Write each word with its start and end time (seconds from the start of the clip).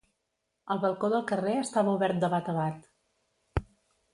El 0.75 0.79
balcó 0.85 1.09
del 1.13 1.25
carrer 1.31 1.53
estava 1.65 1.93
obert 1.99 2.25
de 2.25 2.31
bat 2.35 2.51
a 2.55 2.57
bat. 2.59 2.89